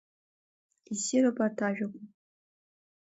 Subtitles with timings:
[0.91, 2.01] Иссируп арҭ ажәақәа.